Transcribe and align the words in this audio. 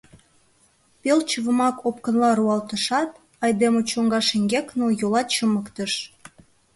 Пел 1.01 1.19
чывымак 1.29 1.77
опкынла 1.87 2.31
руалтышат, 2.37 3.09
айдеме 3.43 3.79
чоҥга 3.89 4.19
шеҥгек 4.27 4.67
нылйола 4.77 5.21
чымыктыш. 5.33 5.93